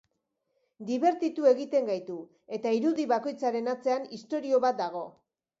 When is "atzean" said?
3.77-4.11